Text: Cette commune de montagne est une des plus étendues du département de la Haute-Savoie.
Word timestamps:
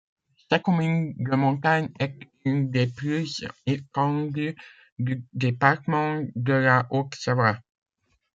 Cette 0.49 0.63
commune 0.63 1.13
de 1.15 1.35
montagne 1.35 1.91
est 1.99 2.17
une 2.43 2.71
des 2.71 2.87
plus 2.87 3.45
étendues 3.67 4.55
du 4.97 5.23
département 5.31 6.23
de 6.33 6.53
la 6.53 6.87
Haute-Savoie. 6.89 7.59